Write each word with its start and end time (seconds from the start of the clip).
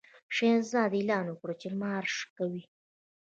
شهزاده 0.35 0.97
اعلان 0.97 1.25
وکړ 1.29 1.49
چې 1.61 1.67
مارش 1.81 2.15
کوي. 2.35 2.63